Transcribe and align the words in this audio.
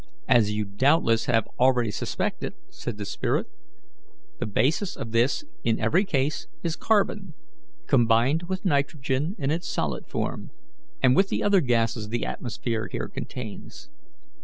"As 0.27 0.51
you 0.51 0.65
doubtless 0.65 1.25
have 1.25 1.45
already 1.59 1.91
suspected," 1.91 2.55
said 2.71 2.97
the 2.97 3.05
spirit, 3.05 3.45
"the 4.39 4.47
basis 4.47 4.95
of 4.95 5.11
this 5.11 5.43
in 5.63 5.79
every 5.79 6.05
case 6.05 6.47
is 6.63 6.75
carbon, 6.75 7.35
combined 7.85 8.49
with 8.49 8.65
nitrogen 8.65 9.35
in 9.37 9.51
its 9.51 9.69
solid 9.69 10.07
form, 10.07 10.49
and 11.03 11.15
with 11.15 11.29
the 11.29 11.43
other 11.43 11.61
gases 11.61 12.09
the 12.09 12.25
atmosphere 12.25 12.87
here 12.91 13.09
contains. 13.09 13.89